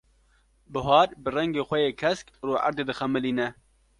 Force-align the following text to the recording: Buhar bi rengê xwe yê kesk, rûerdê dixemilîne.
Buhar 0.73 1.09
bi 1.23 1.29
rengê 1.35 1.63
xwe 1.67 1.77
yê 1.85 1.91
kesk, 2.01 2.25
rûerdê 2.47 2.83
dixemilîne. 2.89 3.47